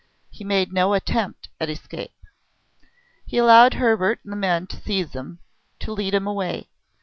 he 0.31 0.43
made 0.43 0.73
no 0.73 0.95
attempt 0.95 1.49
at 1.59 1.69
escape. 1.69 2.15
He 3.23 3.37
allowed 3.37 3.75
Hebert 3.75 4.17
and 4.23 4.31
the 4.33 4.35
men 4.35 4.65
to 4.65 4.81
seize 4.81 5.13
him, 5.13 5.37
to 5.77 5.91
lead 5.93 6.15
him 6.15 6.25
away. 6.25 6.69